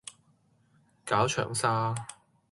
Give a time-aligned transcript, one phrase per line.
[1.05, 1.95] 絞腸痧